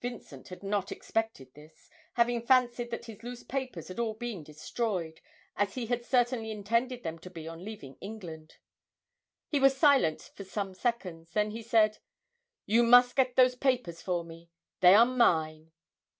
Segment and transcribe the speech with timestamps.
[0.00, 5.20] Vincent had not expected this, having fancied that his loose papers had all been destroyed,
[5.56, 8.58] as he had certainly intended them to be on leaving England.
[9.48, 11.98] He was silent for some seconds, then he said:
[12.64, 15.72] 'You must get those papers for me: they are mine.'